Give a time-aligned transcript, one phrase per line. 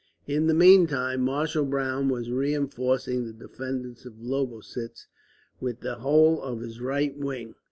[0.25, 5.05] In the meantime, Marshal Browne was reinforcing the defenders of Lobositz
[5.59, 7.53] with the whole of his right wing.